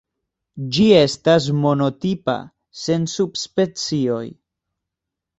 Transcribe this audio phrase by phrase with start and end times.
[0.75, 2.35] Ĝi estas monotipa,
[2.83, 4.23] sen subspecioj.